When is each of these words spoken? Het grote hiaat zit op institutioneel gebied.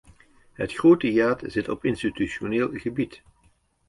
Het 0.53 0.73
grote 0.73 1.07
hiaat 1.07 1.41
zit 1.45 1.69
op 1.69 1.85
institutioneel 1.85 2.69
gebied. 2.73 3.21